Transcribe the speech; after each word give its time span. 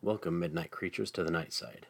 Welcome, 0.00 0.38
midnight 0.38 0.70
creatures, 0.70 1.10
to 1.10 1.24
the 1.24 1.30
night 1.32 1.52
side. 1.52 1.88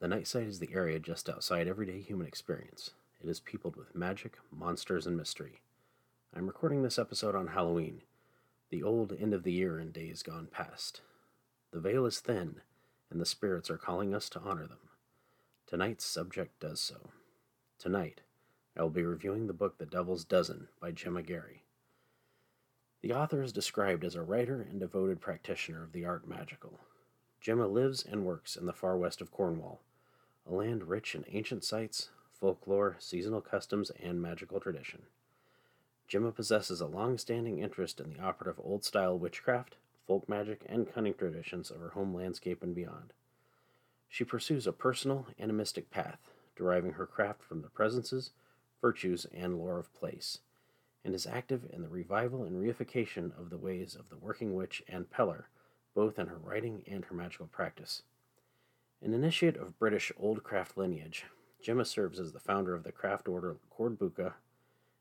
The 0.00 0.08
night 0.08 0.26
side 0.26 0.48
is 0.48 0.58
the 0.58 0.74
area 0.74 0.98
just 0.98 1.30
outside 1.30 1.68
everyday 1.68 2.00
human 2.00 2.26
experience. 2.26 2.90
It 3.22 3.28
is 3.30 3.38
peopled 3.38 3.76
with 3.76 3.94
magic, 3.94 4.38
monsters, 4.50 5.06
and 5.06 5.16
mystery. 5.16 5.60
I'm 6.34 6.48
recording 6.48 6.82
this 6.82 6.98
episode 6.98 7.36
on 7.36 7.46
Halloween, 7.46 8.02
the 8.70 8.82
old 8.82 9.12
end 9.12 9.34
of 9.34 9.44
the 9.44 9.52
year 9.52 9.78
and 9.78 9.92
days 9.92 10.24
gone 10.24 10.48
past. 10.50 11.00
The 11.70 11.78
veil 11.78 12.06
is 12.06 12.18
thin, 12.18 12.56
and 13.08 13.20
the 13.20 13.24
spirits 13.24 13.70
are 13.70 13.78
calling 13.78 14.12
us 14.16 14.28
to 14.30 14.40
honor 14.40 14.66
them. 14.66 14.90
Tonight's 15.68 16.04
subject 16.04 16.58
does 16.58 16.80
so. 16.80 17.10
Tonight, 17.78 18.22
I 18.76 18.82
will 18.82 18.90
be 18.90 19.04
reviewing 19.04 19.46
the 19.46 19.52
book 19.52 19.78
The 19.78 19.86
Devil's 19.86 20.24
Dozen 20.24 20.66
by 20.80 20.90
Gemma 20.90 21.22
Gary. 21.22 21.62
The 23.00 23.12
author 23.12 23.44
is 23.44 23.52
described 23.52 24.04
as 24.04 24.16
a 24.16 24.22
writer 24.22 24.60
and 24.68 24.80
devoted 24.80 25.20
practitioner 25.20 25.84
of 25.84 25.92
the 25.92 26.04
art 26.04 26.26
magical. 26.26 26.80
Gemma 27.42 27.66
lives 27.66 28.04
and 28.04 28.24
works 28.24 28.54
in 28.54 28.66
the 28.66 28.72
far 28.72 28.96
west 28.96 29.20
of 29.20 29.32
Cornwall, 29.32 29.80
a 30.48 30.54
land 30.54 30.84
rich 30.84 31.16
in 31.16 31.24
ancient 31.28 31.64
sites, 31.64 32.10
folklore, 32.32 32.94
seasonal 33.00 33.40
customs, 33.40 33.90
and 34.00 34.22
magical 34.22 34.60
tradition. 34.60 35.02
Gemma 36.06 36.30
possesses 36.30 36.80
a 36.80 36.86
long 36.86 37.18
standing 37.18 37.58
interest 37.58 37.98
in 37.98 38.10
the 38.10 38.20
operative 38.20 38.60
old 38.62 38.84
style 38.84 39.18
witchcraft, 39.18 39.74
folk 40.06 40.28
magic, 40.28 40.64
and 40.68 40.92
cunning 40.94 41.14
traditions 41.14 41.68
of 41.68 41.80
her 41.80 41.88
home 41.88 42.14
landscape 42.14 42.62
and 42.62 42.76
beyond. 42.76 43.12
She 44.08 44.22
pursues 44.22 44.68
a 44.68 44.72
personal, 44.72 45.26
animistic 45.40 45.90
path, 45.90 46.30
deriving 46.54 46.92
her 46.92 47.06
craft 47.06 47.42
from 47.42 47.62
the 47.62 47.70
presences, 47.70 48.30
virtues, 48.80 49.26
and 49.34 49.58
lore 49.58 49.80
of 49.80 49.92
place, 49.94 50.38
and 51.04 51.12
is 51.12 51.26
active 51.26 51.68
in 51.72 51.82
the 51.82 51.88
revival 51.88 52.44
and 52.44 52.62
reification 52.62 53.36
of 53.36 53.50
the 53.50 53.58
ways 53.58 53.96
of 53.96 54.10
the 54.10 54.16
working 54.16 54.54
witch 54.54 54.84
and 54.86 55.10
peller, 55.10 55.46
both 55.94 56.18
in 56.18 56.26
her 56.26 56.38
writing 56.38 56.82
and 56.86 57.04
her 57.04 57.14
magical 57.14 57.46
practice. 57.46 58.02
An 59.02 59.14
initiate 59.14 59.56
of 59.56 59.78
British 59.78 60.12
old 60.16 60.42
craft 60.42 60.76
lineage, 60.76 61.24
Gemma 61.62 61.84
serves 61.84 62.18
as 62.18 62.32
the 62.32 62.40
founder 62.40 62.74
of 62.74 62.84
the 62.84 62.92
craft 62.92 63.28
order 63.28 63.56
Cordbuca 63.76 64.34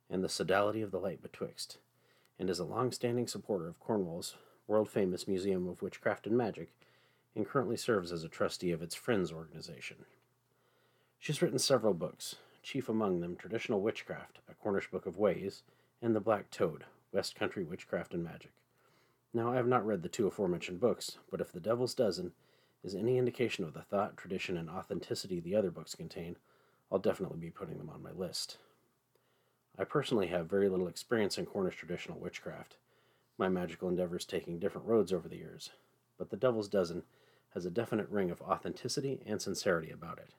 and 0.09 0.23
the 0.23 0.29
Sodality 0.29 0.81
of 0.81 0.91
the 0.91 0.99
Light 0.99 1.21
Betwixt, 1.21 1.77
and 2.37 2.49
is 2.49 2.59
a 2.59 2.65
long 2.65 2.91
standing 2.91 3.27
supporter 3.27 3.67
of 3.67 3.79
Cornwall's 3.79 4.35
world 4.67 4.89
famous 4.89 5.27
Museum 5.27 5.67
of 5.67 5.81
Witchcraft 5.81 6.27
and 6.27 6.37
Magic, 6.37 6.71
and 7.35 7.47
currently 7.47 7.77
serves 7.77 8.11
as 8.11 8.23
a 8.23 8.29
trustee 8.29 8.71
of 8.71 8.81
its 8.81 8.95
Friends 8.95 9.31
organization. 9.31 9.97
She 11.19 11.31
has 11.31 11.41
written 11.41 11.59
several 11.59 11.93
books, 11.93 12.35
chief 12.63 12.89
among 12.89 13.21
them 13.21 13.35
Traditional 13.35 13.81
Witchcraft, 13.81 14.39
a 14.49 14.53
Cornish 14.53 14.89
Book 14.89 15.05
of 15.05 15.17
Ways, 15.17 15.63
and 16.01 16.15
The 16.15 16.19
Black 16.19 16.49
Toad, 16.51 16.85
West 17.11 17.35
Country 17.35 17.63
Witchcraft 17.63 18.13
and 18.13 18.23
Magic. 18.23 18.51
Now, 19.33 19.51
I 19.51 19.55
have 19.55 19.67
not 19.67 19.85
read 19.85 20.03
the 20.03 20.09
two 20.09 20.27
aforementioned 20.27 20.79
books, 20.79 21.17
but 21.29 21.39
if 21.39 21.51
The 21.51 21.61
Devil's 21.61 21.93
Dozen 21.93 22.33
is 22.83 22.95
any 22.95 23.17
indication 23.17 23.63
of 23.63 23.73
the 23.73 23.81
thought, 23.81 24.17
tradition, 24.17 24.57
and 24.57 24.69
authenticity 24.69 25.39
the 25.39 25.55
other 25.55 25.71
books 25.71 25.95
contain, 25.95 26.35
I'll 26.91 26.99
definitely 26.99 27.37
be 27.37 27.49
putting 27.49 27.77
them 27.77 27.89
on 27.89 28.03
my 28.03 28.11
list. 28.11 28.57
I 29.79 29.85
personally 29.85 30.27
have 30.27 30.49
very 30.49 30.67
little 30.67 30.87
experience 30.87 31.37
in 31.37 31.45
Cornish 31.45 31.77
traditional 31.77 32.19
witchcraft, 32.19 32.75
my 33.37 33.47
magical 33.47 33.87
endeavors 33.87 34.25
taking 34.25 34.59
different 34.59 34.87
roads 34.87 35.13
over 35.13 35.29
the 35.29 35.37
years, 35.37 35.69
but 36.17 36.29
The 36.29 36.37
Devil's 36.37 36.67
Dozen 36.67 37.03
has 37.53 37.65
a 37.65 37.71
definite 37.71 38.09
ring 38.09 38.31
of 38.31 38.41
authenticity 38.41 39.21
and 39.25 39.41
sincerity 39.41 39.91
about 39.91 40.17
it. 40.17 40.31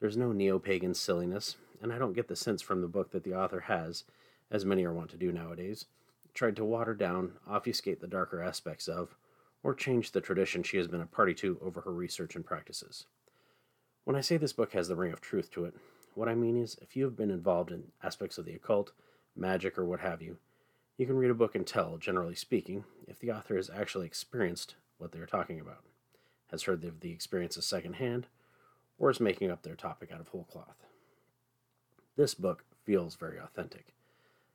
There's 0.00 0.16
no 0.16 0.32
neo 0.32 0.58
pagan 0.58 0.94
silliness, 0.94 1.56
and 1.82 1.92
I 1.92 1.98
don't 1.98 2.14
get 2.14 2.28
the 2.28 2.36
sense 2.36 2.62
from 2.62 2.80
the 2.80 2.88
book 2.88 3.10
that 3.10 3.24
the 3.24 3.34
author 3.34 3.60
has, 3.60 4.04
as 4.50 4.64
many 4.64 4.84
are 4.84 4.92
wont 4.92 5.10
to 5.10 5.16
do 5.18 5.32
nowadays, 5.32 5.84
tried 6.34 6.56
to 6.56 6.64
water 6.64 6.94
down, 6.94 7.32
obfuscate 7.46 8.00
the 8.00 8.06
darker 8.06 8.42
aspects 8.42 8.88
of, 8.88 9.14
or 9.62 9.74
change 9.74 10.10
the 10.10 10.20
tradition 10.20 10.62
she 10.62 10.76
has 10.76 10.88
been 10.88 11.00
a 11.00 11.06
party 11.06 11.34
to 11.34 11.58
over 11.62 11.82
her 11.82 11.92
research 11.92 12.34
and 12.34 12.44
practices. 12.44 13.06
When 14.04 14.16
I 14.16 14.20
say 14.20 14.36
this 14.36 14.52
book 14.52 14.72
has 14.72 14.88
the 14.88 14.96
ring 14.96 15.12
of 15.12 15.20
truth 15.20 15.50
to 15.52 15.64
it, 15.64 15.74
what 16.14 16.28
I 16.28 16.34
mean 16.34 16.60
is 16.60 16.76
if 16.82 16.96
you 16.96 17.04
have 17.04 17.16
been 17.16 17.30
involved 17.30 17.70
in 17.70 17.84
aspects 18.02 18.38
of 18.38 18.44
the 18.44 18.54
occult, 18.54 18.92
magic, 19.36 19.78
or 19.78 19.84
what 19.84 20.00
have 20.00 20.20
you, 20.20 20.38
you 20.98 21.06
can 21.06 21.16
read 21.16 21.30
a 21.30 21.34
book 21.34 21.54
and 21.54 21.66
tell, 21.66 21.96
generally 21.96 22.34
speaking, 22.34 22.84
if 23.06 23.18
the 23.18 23.30
author 23.30 23.56
has 23.56 23.70
actually 23.70 24.06
experienced 24.06 24.74
what 24.98 25.12
they 25.12 25.18
are 25.18 25.26
talking 25.26 25.58
about, 25.60 25.84
has 26.50 26.64
heard 26.64 26.84
of 26.84 27.00
the 27.00 27.12
experiences 27.12 27.64
secondhand, 27.64 28.26
or 28.98 29.10
is 29.10 29.20
making 29.20 29.50
up 29.50 29.62
their 29.62 29.74
topic 29.74 30.10
out 30.12 30.20
of 30.20 30.28
whole 30.28 30.44
cloth. 30.44 30.84
This 32.16 32.34
book 32.34 32.64
feels 32.84 33.14
very 33.14 33.38
authentic. 33.38 33.94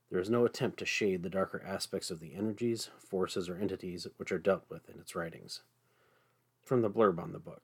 There 0.09 0.19
is 0.22 0.29
no 0.29 0.45
attempt 0.45 0.79
to 0.79 0.85
shade 0.85 1.22
the 1.22 1.29
darker 1.29 1.62
aspects 1.66 2.09
of 2.09 2.22
the 2.22 2.34
energies, 2.34 2.90
forces, 2.97 3.50
or 3.50 3.57
entities 3.57 4.07
which 4.16 4.31
are 4.31 4.40
dealt 4.40 4.63
with 4.69 4.90
in 4.90 5.00
its 5.01 5.16
writings. 5.16 5.63
From 6.63 6.81
the 6.81 6.90
blurb 6.90 7.19
on 7.19 7.34
the 7.34 7.40
book 7.40 7.63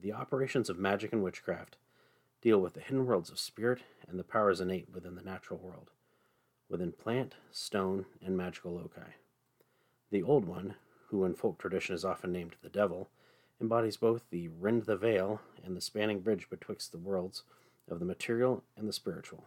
The 0.00 0.14
operations 0.14 0.70
of 0.70 0.78
magic 0.78 1.12
and 1.12 1.22
witchcraft 1.22 1.76
deal 2.40 2.58
with 2.58 2.72
the 2.72 2.80
hidden 2.80 3.04
worlds 3.04 3.30
of 3.30 3.38
spirit 3.38 3.82
and 4.08 4.18
the 4.18 4.24
powers 4.24 4.60
innate 4.62 4.88
within 4.92 5.14
the 5.14 5.22
natural 5.22 5.58
world, 5.58 5.90
within 6.70 6.92
plant, 6.92 7.34
stone, 7.50 8.06
and 8.24 8.34
magical 8.34 8.72
loci. 8.72 9.12
The 10.10 10.22
Old 10.22 10.46
One, 10.46 10.76
who 11.08 11.24
in 11.26 11.34
folk 11.34 11.58
tradition 11.58 11.94
is 11.94 12.04
often 12.04 12.32
named 12.32 12.56
the 12.62 12.70
Devil, 12.70 13.10
embodies 13.60 13.98
both 13.98 14.24
the 14.30 14.48
rend 14.48 14.84
the 14.84 14.96
veil 14.96 15.42
and 15.62 15.76
the 15.76 15.82
spanning 15.82 16.20
bridge 16.20 16.48
betwixt 16.48 16.92
the 16.92 16.98
worlds 16.98 17.42
of 17.90 17.98
the 17.98 18.06
material 18.06 18.64
and 18.74 18.88
the 18.88 18.92
spiritual 18.92 19.44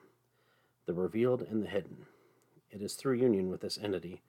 the 0.86 0.94
revealed 0.94 1.42
and 1.42 1.64
the 1.64 1.70
hidden. 1.70 2.06
It 2.70 2.82
is 2.82 2.96
through 2.96 3.16
union 3.16 3.50
with 3.50 3.62
this 3.62 3.80
entity 3.82 4.22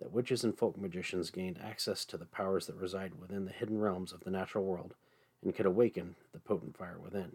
that 0.00 0.12
witches 0.12 0.44
and 0.44 0.56
folk 0.56 0.76
magicians 0.76 1.30
gained 1.30 1.58
access 1.62 2.04
to 2.06 2.16
the 2.16 2.26
powers 2.26 2.66
that 2.66 2.76
reside 2.76 3.14
within 3.20 3.44
the 3.44 3.52
hidden 3.52 3.78
realms 3.78 4.12
of 4.12 4.20
the 4.20 4.30
natural 4.30 4.64
world 4.64 4.94
and 5.42 5.54
could 5.54 5.66
awaken 5.66 6.16
the 6.32 6.38
potent 6.38 6.76
fire 6.76 6.98
within. 6.98 7.32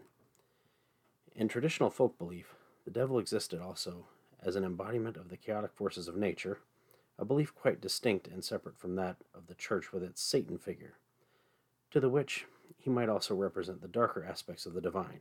In 1.34 1.48
traditional 1.48 1.90
folk 1.90 2.18
belief, 2.18 2.54
the 2.84 2.90
devil 2.90 3.18
existed 3.18 3.60
also 3.60 4.06
as 4.42 4.56
an 4.56 4.64
embodiment 4.64 5.16
of 5.16 5.28
the 5.28 5.36
chaotic 5.36 5.72
forces 5.72 6.08
of 6.08 6.16
nature, 6.16 6.58
a 7.18 7.24
belief 7.24 7.54
quite 7.54 7.80
distinct 7.80 8.26
and 8.26 8.44
separate 8.44 8.78
from 8.78 8.96
that 8.96 9.16
of 9.34 9.46
the 9.46 9.54
church 9.54 9.92
with 9.92 10.02
its 10.02 10.22
Satan 10.22 10.58
figure. 10.58 10.94
To 11.90 12.00
the 12.00 12.08
witch, 12.08 12.46
he 12.78 12.90
might 12.90 13.08
also 13.08 13.34
represent 13.34 13.82
the 13.82 13.88
darker 13.88 14.24
aspects 14.24 14.64
of 14.64 14.74
the 14.74 14.80
divine, 14.80 15.20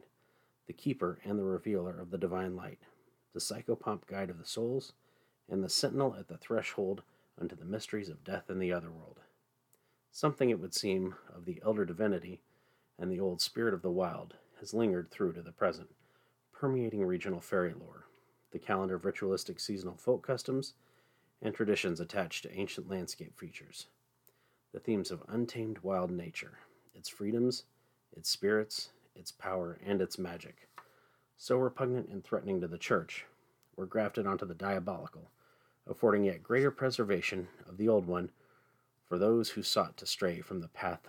the 0.68 0.74
keeper 0.74 1.20
and 1.24 1.38
the 1.38 1.44
revealer 1.44 2.00
of 2.00 2.12
the 2.12 2.18
divine 2.18 2.56
light, 2.56 2.80
the 3.34 3.40
psychopomp 3.40 4.06
guide 4.08 4.30
of 4.30 4.38
the 4.38 4.46
souls, 4.46 4.94
and 5.50 5.64
the 5.64 5.70
sentinel 5.70 6.16
at 6.18 6.28
the 6.28 6.38
threshold 6.38 7.04
unto 7.40 7.56
the 7.56 7.66
mysteries 7.66 8.10
of 8.10 8.24
death 8.24 8.50
in 8.50 8.60
the 8.60 8.74
other 8.74 8.92
world. 8.92 9.20
Something, 10.12 10.50
it 10.50 10.60
would 10.60 10.74
seem, 10.74 11.16
of 11.34 11.46
the 11.46 11.62
elder 11.64 11.86
divinity 11.86 12.42
and 13.00 13.10
the 13.10 13.20
old 13.20 13.42
spirit 13.42 13.74
of 13.74 13.82
the 13.82 13.92
wild 13.92 14.36
has 14.60 14.74
lingered 14.74 15.10
through 15.10 15.34
to 15.34 15.42
the 15.42 15.52
present, 15.52 15.90
permeating 16.52 17.04
regional 17.04 17.40
fairy 17.40 17.74
lore, 17.74 18.06
the 18.52 18.60
calendar 18.60 18.96
of 18.96 19.06
ritualistic 19.06 19.60
seasonal 19.60 19.96
folk 19.96 20.26
customs, 20.26 20.74
and 21.42 21.56
traditions 21.56 22.02
attached 22.02 22.44
to 22.44 22.54
ancient 22.54 22.90
landscape 22.90 23.40
features. 23.40 23.88
The 24.74 24.80
themes 24.80 25.12
of 25.12 25.24
untamed 25.30 25.80
wild 25.80 26.12
nature, 26.12 26.60
its 26.94 27.08
freedoms, 27.08 27.64
its 28.16 28.30
spirits, 28.30 28.90
its 29.16 29.32
power, 29.32 29.80
and 29.86 30.02
its 30.02 30.20
magic 30.20 30.68
so 31.42 31.58
repugnant 31.58 32.10
and 32.10 32.22
threatening 32.22 32.60
to 32.60 32.68
the 32.68 32.78
Church, 32.78 33.26
were 33.78 33.86
grafted 33.86 34.28
onto 34.28 34.46
the 34.46 34.54
diabolical, 34.54 35.32
affording 35.88 36.26
yet 36.26 36.44
greater 36.44 36.70
preservation 36.70 37.48
of 37.66 37.78
the 37.78 37.88
old 37.88 38.06
one 38.06 38.30
for 39.08 39.18
those 39.18 39.52
who 39.52 39.64
sought 39.64 39.96
to 39.96 40.06
stray 40.06 40.42
from 40.42 40.60
the 40.60 40.68
path 40.68 41.08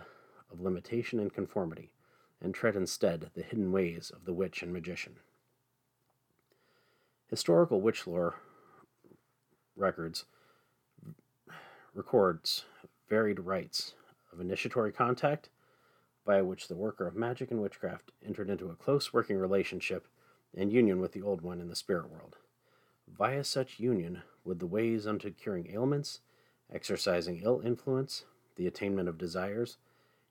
of 0.52 0.60
limitation 0.60 1.18
and 1.18 1.34
conformity, 1.34 1.90
and 2.40 2.54
tread 2.54 2.76
instead 2.76 3.28
the 3.34 3.42
hidden 3.42 3.72
ways 3.72 4.12
of 4.14 4.24
the 4.24 4.32
witch 4.32 4.62
and 4.62 4.72
magician. 4.72 5.16
Historical 7.26 7.80
witch 7.80 8.06
lore 8.06 8.36
records 9.76 10.26
records 11.92 12.64
varied 13.08 13.40
rites 13.40 13.94
of 14.32 14.40
initiatory 14.40 14.92
contact 14.92 15.48
by 16.24 16.40
which 16.40 16.68
the 16.68 16.76
worker 16.76 17.08
of 17.08 17.16
magic 17.16 17.50
and 17.50 17.60
witchcraft 17.60 18.12
entered 18.24 18.48
into 18.48 18.70
a 18.70 18.76
close 18.76 19.12
working 19.12 19.36
relationship 19.36 20.06
and 20.56 20.72
union 20.72 21.00
with 21.00 21.12
the 21.12 21.22
Old 21.22 21.42
One 21.42 21.60
in 21.60 21.68
the 21.68 21.76
spirit 21.76 22.10
world. 22.10 22.36
Via 23.08 23.44
such 23.44 23.80
union 23.80 24.22
would 24.44 24.58
the 24.58 24.66
ways 24.66 25.06
unto 25.06 25.30
curing 25.30 25.68
ailments, 25.72 26.20
exercising 26.72 27.40
ill 27.42 27.60
influence, 27.64 28.24
the 28.56 28.66
attainment 28.66 29.08
of 29.08 29.18
desires, 29.18 29.78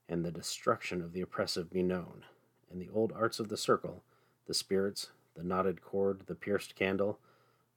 and 0.07 0.25
the 0.25 0.31
destruction 0.31 1.01
of 1.01 1.13
the 1.13 1.21
oppressive 1.21 1.69
be 1.69 1.83
known, 1.83 2.25
and 2.71 2.81
the 2.81 2.89
old 2.89 3.12
arts 3.13 3.39
of 3.39 3.50
the 3.50 3.57
circle, 3.57 4.04
the 4.48 4.54
spirits, 4.54 5.10
the 5.36 5.44
knotted 5.44 5.81
cord, 5.81 6.24
the 6.27 6.36
pierced 6.36 6.75
candle, 6.75 7.19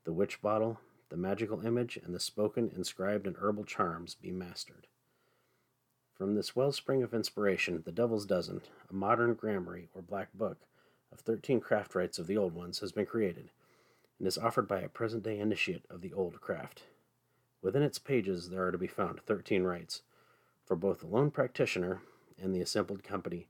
the 0.04 0.12
witch 0.12 0.40
bottle, 0.40 0.80
the 1.10 1.16
magical 1.16 1.64
image, 1.64 1.98
and 2.02 2.14
the 2.14 2.20
spoken, 2.20 2.70
inscribed, 2.74 3.26
and 3.26 3.36
herbal 3.36 3.64
charms 3.64 4.14
be 4.14 4.30
mastered. 4.30 4.86
From 6.14 6.34
this 6.34 6.56
wellspring 6.56 7.02
of 7.02 7.12
inspiration, 7.12 7.82
The 7.84 7.92
Devil's 7.92 8.26
Dozen, 8.26 8.62
a 8.88 8.94
modern 8.94 9.34
grammary 9.34 9.88
or 9.94 10.02
black 10.02 10.32
book, 10.32 10.58
of 11.12 11.20
13 11.20 11.60
craft 11.60 11.94
rites 11.94 12.18
of 12.18 12.26
the 12.26 12.36
old 12.36 12.54
ones 12.54 12.78
has 12.78 12.92
been 12.92 13.06
created 13.06 13.50
and 14.18 14.26
is 14.26 14.38
offered 14.38 14.66
by 14.66 14.80
a 14.80 14.88
present 14.88 15.22
day 15.22 15.38
initiate 15.38 15.84
of 15.90 16.00
the 16.00 16.12
old 16.12 16.40
craft. 16.40 16.84
Within 17.60 17.82
its 17.82 17.98
pages 17.98 18.48
there 18.48 18.66
are 18.66 18.72
to 18.72 18.78
be 18.78 18.86
found 18.86 19.20
13 19.20 19.64
rites, 19.64 20.02
for 20.64 20.76
both 20.76 21.00
the 21.00 21.06
lone 21.06 21.30
practitioner 21.30 22.02
and 22.40 22.54
the 22.54 22.60
assembled 22.60 23.02
company 23.04 23.48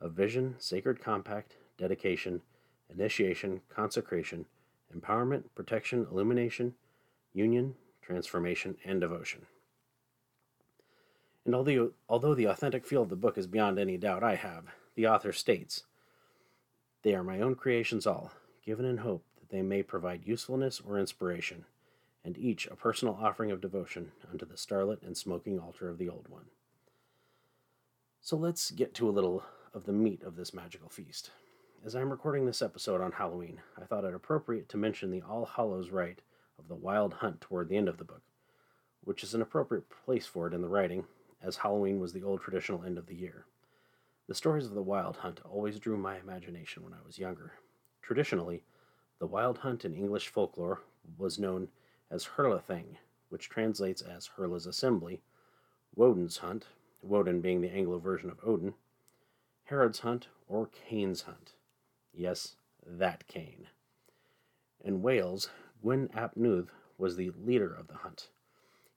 of 0.00 0.12
vision, 0.12 0.56
sacred 0.58 1.00
compact, 1.00 1.56
dedication, 1.78 2.42
initiation, 2.88 3.60
consecration, 3.68 4.46
empowerment, 4.94 5.44
protection, 5.54 6.06
illumination, 6.10 6.74
union, 7.32 7.74
transformation, 8.00 8.76
and 8.84 9.00
devotion. 9.00 9.46
And 11.44 11.54
although, 11.54 11.92
although 12.08 12.34
the 12.34 12.44
authentic 12.44 12.86
feel 12.86 13.02
of 13.02 13.08
the 13.08 13.16
book 13.16 13.36
is 13.36 13.46
beyond 13.46 13.78
any 13.78 13.96
doubt 13.96 14.22
I 14.22 14.36
have, 14.36 14.66
the 14.94 15.06
author 15.06 15.32
states, 15.32 15.84
They 17.02 17.14
are 17.14 17.24
my 17.24 17.40
own 17.40 17.56
creations 17.56 18.06
all, 18.06 18.30
given 18.64 18.84
in 18.84 18.98
hope 18.98 19.24
that 19.40 19.50
they 19.50 19.62
may 19.62 19.82
provide 19.82 20.24
usefulness 20.24 20.80
or 20.80 20.98
inspiration, 20.98 21.64
and 22.24 22.38
each 22.38 22.66
a 22.66 22.76
personal 22.76 23.18
offering 23.20 23.50
of 23.50 23.60
devotion 23.60 24.12
unto 24.30 24.46
the 24.46 24.56
starlit 24.56 25.02
and 25.02 25.16
smoking 25.16 25.58
altar 25.58 25.88
of 25.88 25.98
the 25.98 26.08
old 26.08 26.28
one. 26.28 26.46
So 28.20 28.36
let's 28.36 28.70
get 28.70 28.94
to 28.94 29.08
a 29.08 29.10
little 29.10 29.42
of 29.74 29.84
the 29.84 29.92
meat 29.92 30.22
of 30.22 30.36
this 30.36 30.54
magical 30.54 30.88
feast. 30.88 31.30
As 31.84 31.96
I'm 31.96 32.10
recording 32.10 32.46
this 32.46 32.62
episode 32.62 33.00
on 33.00 33.10
Halloween, 33.10 33.60
I 33.76 33.84
thought 33.84 34.04
it 34.04 34.14
appropriate 34.14 34.68
to 34.68 34.76
mention 34.76 35.10
the 35.10 35.22
All 35.22 35.44
Hallows 35.44 35.90
rite 35.90 36.20
of 36.56 36.68
the 36.68 36.76
Wild 36.76 37.14
Hunt 37.14 37.40
toward 37.40 37.68
the 37.68 37.76
end 37.76 37.88
of 37.88 37.98
the 37.98 38.04
book, 38.04 38.22
which 39.02 39.24
is 39.24 39.34
an 39.34 39.42
appropriate 39.42 39.86
place 40.04 40.26
for 40.26 40.46
it 40.46 40.54
in 40.54 40.62
the 40.62 40.68
writing, 40.68 41.04
as 41.42 41.56
Halloween 41.56 41.98
was 41.98 42.12
the 42.12 42.22
old 42.22 42.40
traditional 42.40 42.84
end 42.84 42.96
of 42.96 43.06
the 43.06 43.16
year. 43.16 43.46
The 44.28 44.34
stories 44.36 44.66
of 44.66 44.74
the 44.74 44.82
Wild 44.82 45.16
Hunt 45.16 45.40
always 45.44 45.80
drew 45.80 45.96
my 45.96 46.16
imagination 46.16 46.84
when 46.84 46.94
I 46.94 47.04
was 47.04 47.18
younger. 47.18 47.54
Traditionally, 48.02 48.62
the 49.18 49.26
Wild 49.26 49.58
Hunt 49.58 49.84
in 49.84 49.94
English 49.94 50.28
folklore 50.28 50.80
was 51.18 51.40
known 51.40 51.68
as 52.08 52.24
Herlething, 52.24 52.98
which 53.30 53.48
translates 53.48 54.00
as 54.00 54.28
Herla's 54.28 54.66
Assembly, 54.66 55.22
Woden's 55.96 56.36
Hunt, 56.36 56.66
Woden 57.02 57.40
being 57.40 57.60
the 57.60 57.72
Anglo 57.72 57.98
version 57.98 58.30
of 58.30 58.38
Odin, 58.44 58.74
Herod's 59.64 59.98
Hunt, 60.00 60.28
or 60.46 60.68
Cain's 60.68 61.22
Hunt. 61.22 61.54
Yes, 62.14 62.54
that 62.86 63.26
Cain. 63.26 63.66
In 64.84 65.02
Wales, 65.02 65.50
Gwyn 65.82 66.10
ap 66.14 66.36
Nudd 66.36 66.68
was 66.96 67.16
the 67.16 67.30
leader 67.30 67.74
of 67.74 67.88
the 67.88 67.94
hunt. 67.94 68.28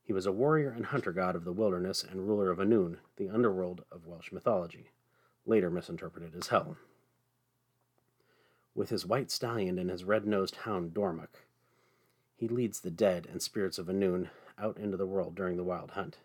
He 0.04 0.14
was 0.14 0.28
a 0.28 0.32
warrior 0.32 0.70
and 0.70 0.86
hunter 0.86 1.12
god 1.12 1.36
of 1.36 1.46
the 1.46 1.52
wilderness 1.52 2.04
and 2.04 2.28
ruler 2.28 2.52
of 2.52 2.60
Annwn, 2.60 2.98
the 3.18 3.30
underworld 3.30 3.84
of 3.92 4.06
Welsh 4.06 4.32
mythology, 4.32 4.92
later 5.46 5.70
misinterpreted 5.70 6.36
as 6.36 6.48
hell. 6.48 6.78
With 8.74 8.90
his 8.90 9.06
white 9.06 9.32
stallion 9.32 9.80
and 9.80 9.90
his 9.90 10.04
red 10.04 10.28
nosed 10.28 10.58
hound 10.58 10.94
Dormach, 10.94 11.46
he 12.36 12.48
leads 12.48 12.82
the 12.82 12.92
dead 12.92 13.28
and 13.32 13.42
spirits 13.42 13.78
of 13.78 13.88
Annwn 13.88 14.30
out 14.60 14.78
into 14.78 14.98
the 14.98 15.06
world 15.06 15.36
during 15.36 15.56
the 15.56 15.64
wild 15.64 15.92
hunt. 15.92 16.18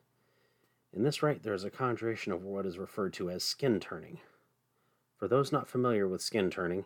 In 0.93 1.05
this 1.05 1.23
rite, 1.23 1.45
there 1.45 1.55
is 1.55 1.65
a 1.65 1.71
conjuration 1.71 2.33
of 2.33 2.43
what 2.43 2.67
is 2.67 2.79
referred 2.79 3.13
to 3.15 3.31
as 3.31 3.45
skin 3.45 3.79
turning. 3.79 4.19
For 5.17 5.29
those 5.29 5.53
not 5.53 5.69
familiar 5.69 6.09
with 6.09 6.23
skin 6.23 6.51
turning, 6.51 6.85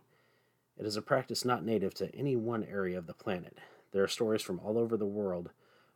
it 0.77 0.85
is 0.85 0.97
a 0.97 1.03
practice 1.03 1.45
not 1.45 1.65
native 1.65 1.95
to 1.95 2.15
any 2.15 2.37
one 2.37 2.65
area 2.65 2.99
of 2.99 3.07
the 3.07 3.15
planet. 3.15 3.57
There 3.93 4.03
are 4.03 4.09
stories 4.09 4.43
from 4.43 4.61
all 4.61 4.77
over 4.77 4.97
the 4.97 5.07
world 5.07 5.51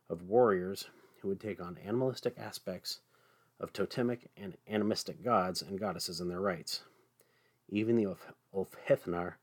of 0.09 0.23
warriors 0.23 0.87
who 1.21 1.27
would 1.27 1.39
take 1.39 1.61
on 1.61 1.77
animalistic 1.85 2.35
aspects 2.39 3.01
of 3.59 3.73
totemic 3.73 4.29
and 4.37 4.57
animistic 4.67 5.23
gods 5.23 5.61
and 5.61 5.79
goddesses 5.79 6.19
and 6.19 6.29
their 6.29 6.39
rites. 6.39 6.81
Even 7.69 7.95
the 7.95 8.15
Ulfhethnar, 8.55 9.33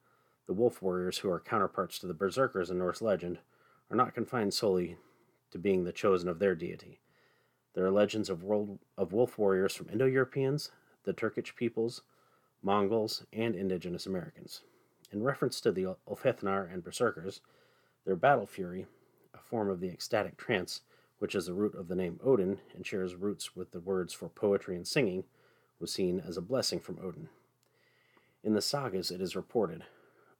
the 0.47 0.53
wolf 0.53 0.83
warriors 0.83 1.19
who 1.19 1.31
are 1.31 1.41
counterparts 1.41 1.99
to 1.99 2.07
the 2.07 2.15
berserkers 2.15 2.71
in 2.71 2.79
Norse 2.79 3.03
legend, 3.03 3.39
are 3.91 3.97
not 3.97 4.15
confined 4.15 4.55
solely 4.55 4.97
to 5.51 5.59
being 5.59 5.85
the 5.85 5.93
chosen 5.93 6.29
of 6.29 6.39
their 6.39 6.55
deity. 6.55 7.01
There 7.75 7.85
are 7.85 7.91
legends 7.91 8.31
of, 8.31 8.43
world, 8.43 8.79
of 8.97 9.13
wolf 9.13 9.39
warriors 9.39 9.75
from 9.75 9.91
Indo 9.91 10.07
Europeans, 10.07 10.71
the 11.05 11.13
Turkic 11.13 11.55
peoples, 11.55 12.03
Mongols, 12.63 13.25
and 13.33 13.55
indigenous 13.55 14.07
Americans. 14.07 14.63
In 15.13 15.23
reference 15.23 15.61
to 15.61 15.71
the 15.71 15.95
Ulfhethnar 16.09 16.73
and 16.73 16.83
berserkers, 16.83 17.41
their 18.05 18.17
battle 18.17 18.47
fury 18.47 18.87
a 19.35 19.39
form 19.39 19.69
of 19.69 19.81
the 19.81 19.89
ecstatic 19.89 20.37
trance, 20.37 20.81
which 21.19 21.35
is 21.35 21.47
the 21.47 21.55
root 21.55 21.75
of 21.75 21.89
the 21.89 21.95
name 21.95 22.21
Odin 22.23 22.59
and 22.75 22.87
shares 22.87 23.15
roots 23.15 23.57
with 23.57 23.71
the 23.71 23.81
words 23.81 24.13
for 24.13 24.29
poetry 24.29 24.77
and 24.77 24.87
singing, 24.87 25.25
was 25.79 25.93
seen 25.93 26.23
as 26.27 26.37
a 26.37 26.43
blessing 26.43 26.81
from 26.81 26.99
Odin. 27.03 27.29
In 28.43 28.55
the 28.55 28.63
sagas, 28.63 29.11
it 29.11 29.21
is 29.21 29.37
reported 29.37 29.85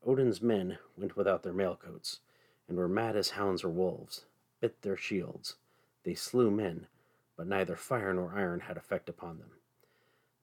Odin's 0.07 0.41
men 0.41 0.79
went 0.97 1.17
without 1.17 1.43
their 1.43 1.53
mail 1.53 1.77
coats, 1.77 2.21
and 2.69 2.77
were 2.77 2.89
mad 2.89 3.17
as 3.17 3.31
hounds 3.31 3.65
or 3.65 3.69
wolves, 3.69 4.25
bit 4.61 4.83
their 4.83 4.97
shields. 4.97 5.57
They 6.05 6.15
slew 6.15 6.51
men, 6.51 6.87
but 7.37 7.49
neither 7.49 7.77
fire 7.77 8.15
nor 8.15 8.33
iron 8.35 8.61
had 8.61 8.77
effect 8.77 9.09
upon 9.09 9.39
them. 9.39 9.51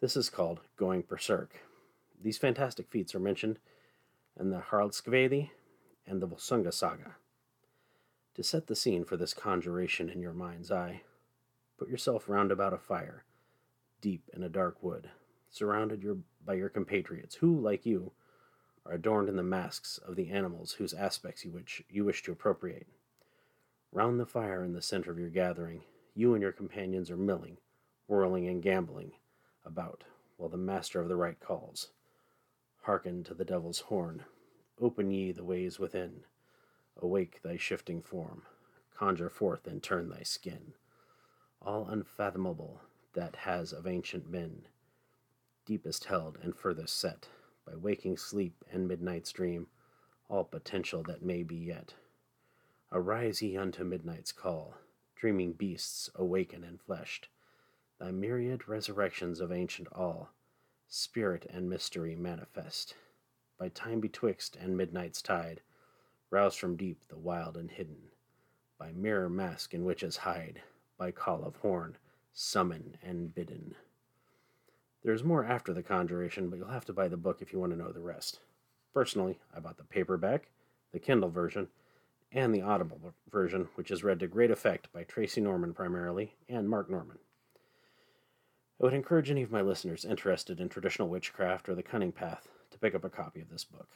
This 0.01 0.17
is 0.17 0.29
called 0.29 0.59
going 0.75 1.03
berserk. 1.07 1.61
These 2.21 2.37
fantastic 2.37 2.89
feats 2.89 3.15
are 3.15 3.19
mentioned 3.19 3.59
in 4.37 4.49
the 4.49 4.63
Haraldskvæði 4.69 5.51
and 6.05 6.21
the 6.21 6.27
Volsunga 6.27 6.73
saga. 6.73 7.15
To 8.35 8.43
set 8.43 8.67
the 8.67 8.75
scene 8.75 9.05
for 9.05 9.15
this 9.15 9.33
conjuration 9.33 10.09
in 10.09 10.21
your 10.21 10.33
mind's 10.33 10.71
eye, 10.71 11.01
put 11.77 11.87
yourself 11.87 12.27
round 12.27 12.51
about 12.51 12.73
a 12.73 12.79
fire, 12.79 13.25
deep 14.01 14.29
in 14.33 14.41
a 14.41 14.49
dark 14.49 14.81
wood, 14.81 15.09
surrounded 15.49 16.01
your, 16.01 16.17
by 16.43 16.55
your 16.55 16.69
compatriots, 16.69 17.35
who, 17.35 17.59
like 17.59 17.85
you, 17.85 18.11
are 18.85 18.93
adorned 18.93 19.29
in 19.29 19.35
the 19.35 19.43
masks 19.43 19.99
of 19.99 20.15
the 20.15 20.31
animals 20.31 20.73
whose 20.73 20.93
aspects 20.93 21.45
you 21.45 21.51
wish, 21.51 21.83
you 21.89 22.03
wish 22.03 22.23
to 22.23 22.31
appropriate. 22.31 22.87
Round 23.91 24.19
the 24.19 24.25
fire 24.25 24.63
in 24.63 24.73
the 24.73 24.81
center 24.81 25.11
of 25.11 25.19
your 25.19 25.29
gathering, 25.29 25.83
you 26.15 26.33
and 26.33 26.41
your 26.41 26.51
companions 26.51 27.11
are 27.11 27.17
milling, 27.17 27.57
whirling, 28.07 28.47
and 28.47 28.63
gambling 28.63 29.11
about, 29.63 30.03
while 30.37 30.49
the 30.49 30.57
master 30.57 30.99
of 30.99 31.07
the 31.07 31.15
rite 31.15 31.39
calls. 31.39 31.89
Hearken 32.81 33.23
to 33.25 33.33
the 33.33 33.45
devil's 33.45 33.79
horn. 33.81 34.23
Open 34.81 35.11
ye 35.11 35.31
the 35.31 35.43
ways 35.43 35.77
within. 35.79 36.23
Awake 36.97 37.41
thy 37.41 37.57
shifting 37.57 38.01
form, 38.01 38.43
conjure 38.95 39.29
forth 39.29 39.67
and 39.67 39.81
turn 39.81 40.09
thy 40.09 40.23
skin. 40.23 40.73
All 41.61 41.87
unfathomable 41.87 42.81
that 43.13 43.35
has 43.37 43.73
of 43.73 43.87
ancient 43.87 44.31
been, 44.31 44.67
deepest 45.65 46.05
held 46.05 46.37
and 46.41 46.55
furthest 46.55 46.97
set 46.97 47.29
by 47.65 47.75
waking 47.75 48.17
sleep 48.17 48.63
and 48.71 48.87
midnight's 48.87 49.31
dream, 49.31 49.67
all 50.29 50.43
potential 50.43 51.03
that 51.03 51.21
may 51.21 51.43
be 51.43 51.55
yet. 51.55 51.93
Arise 52.91 53.41
ye 53.41 53.57
unto 53.57 53.83
midnight's 53.83 54.31
call, 54.31 54.75
dreaming 55.15 55.53
beasts 55.53 56.09
awaken 56.15 56.63
and 56.63 56.81
fleshed, 56.81 57.29
thy 57.99 58.11
myriad 58.11 58.67
resurrections 58.67 59.39
of 59.39 59.51
ancient 59.51 59.87
all, 59.93 60.29
spirit 60.87 61.45
and 61.49 61.69
mystery 61.69 62.15
manifest. 62.15 62.95
By 63.57 63.69
time 63.69 63.99
betwixt 63.99 64.55
and 64.55 64.75
midnight's 64.75 65.21
tide, 65.21 65.61
rouse 66.33 66.55
from 66.55 66.75
deep 66.75 67.07
the 67.09 67.17
wild 67.17 67.55
and 67.55 67.69
hidden, 67.69 67.95
by 68.79 68.91
mirror 68.91 69.29
mask 69.29 69.75
in 69.75 69.85
witches 69.85 70.17
hide, 70.17 70.59
by 70.97 71.11
call 71.11 71.43
of 71.43 71.55
horn, 71.57 71.95
summon 72.33 72.97
and 73.03 73.35
bidden. 73.35 73.75
There's 75.03 75.23
more 75.23 75.45
after 75.45 75.73
the 75.73 75.83
conjuration, 75.83 76.49
but 76.49 76.57
you'll 76.57 76.69
have 76.69 76.85
to 76.85 76.93
buy 76.93 77.07
the 77.07 77.17
book 77.17 77.41
if 77.41 77.53
you 77.53 77.59
want 77.59 77.71
to 77.71 77.77
know 77.77 77.91
the 77.91 78.01
rest. 78.01 78.39
Personally, 78.95 79.37
I 79.55 79.59
bought 79.59 79.77
the 79.77 79.83
paperback, 79.83 80.49
the 80.91 80.97
Kindle 80.97 81.29
version, 81.29 81.67
and 82.31 82.53
the 82.53 82.61
Audible 82.61 83.13
version, 83.31 83.69
which 83.75 83.91
is 83.91 84.03
read 84.03 84.19
to 84.21 84.27
great 84.27 84.49
effect 84.49 84.91
by 84.91 85.03
Tracy 85.03 85.39
Norman 85.39 85.71
primarily 85.71 86.33
and 86.49 86.67
Mark 86.67 86.89
Norman. 86.89 87.19
I 88.81 88.85
would 88.85 88.95
encourage 88.95 89.29
any 89.29 89.43
of 89.43 89.51
my 89.51 89.61
listeners 89.61 90.03
interested 90.03 90.59
in 90.59 90.67
traditional 90.67 91.09
witchcraft 91.09 91.69
or 91.69 91.75
the 91.75 91.83
cunning 91.83 92.11
path 92.11 92.47
to 92.71 92.79
pick 92.79 92.95
up 92.95 93.03
a 93.03 93.09
copy 93.09 93.39
of 93.39 93.51
this 93.51 93.63
book. 93.63 93.89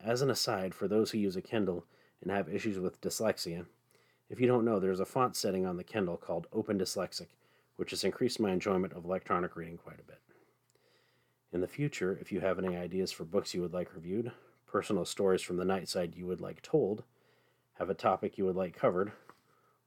As 0.00 0.22
an 0.22 0.30
aside, 0.30 0.74
for 0.74 0.86
those 0.88 1.10
who 1.10 1.18
use 1.18 1.36
a 1.36 1.42
Kindle 1.42 1.84
and 2.22 2.30
have 2.30 2.48
issues 2.48 2.78
with 2.78 3.00
dyslexia, 3.00 3.66
if 4.28 4.40
you 4.40 4.46
don't 4.46 4.64
know, 4.64 4.80
there's 4.80 5.00
a 5.00 5.04
font 5.04 5.36
setting 5.36 5.66
on 5.66 5.76
the 5.76 5.84
Kindle 5.84 6.16
called 6.16 6.46
Open 6.52 6.78
Dyslexic, 6.78 7.28
which 7.76 7.90
has 7.90 8.04
increased 8.04 8.40
my 8.40 8.50
enjoyment 8.50 8.92
of 8.92 9.04
electronic 9.04 9.56
reading 9.56 9.76
quite 9.76 10.00
a 10.00 10.04
bit. 10.04 10.20
In 11.52 11.60
the 11.60 11.68
future, 11.68 12.18
if 12.20 12.32
you 12.32 12.40
have 12.40 12.58
any 12.58 12.76
ideas 12.76 13.12
for 13.12 13.24
books 13.24 13.54
you 13.54 13.62
would 13.62 13.72
like 13.72 13.94
reviewed, 13.94 14.32
personal 14.66 15.04
stories 15.04 15.42
from 15.42 15.56
the 15.56 15.64
night 15.64 15.88
side 15.88 16.14
you 16.16 16.26
would 16.26 16.40
like 16.40 16.60
told, 16.62 17.04
have 17.74 17.88
a 17.88 17.94
topic 17.94 18.36
you 18.36 18.44
would 18.44 18.56
like 18.56 18.76
covered, 18.76 19.12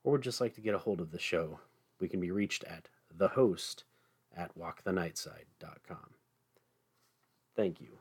or 0.02 0.12
would 0.12 0.22
just 0.22 0.40
like 0.40 0.54
to 0.54 0.60
get 0.60 0.74
a 0.74 0.78
hold 0.78 1.00
of 1.00 1.12
the 1.12 1.18
show, 1.18 1.60
we 2.00 2.08
can 2.08 2.20
be 2.20 2.30
reached 2.30 2.64
at 2.64 2.88
the 3.14 3.28
host 3.28 3.84
at 4.34 4.56
walkthenightside.com. 4.56 6.14
Thank 7.54 7.80
you, 7.80 7.98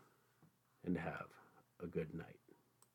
and 0.85 0.97
have 0.97 1.38
a 1.81 1.87
good 1.87 2.13
night. 2.13 2.38